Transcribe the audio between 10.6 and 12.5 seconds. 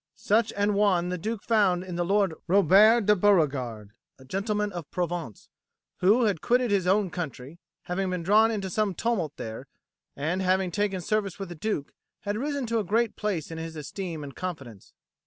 taken service with the Duke, had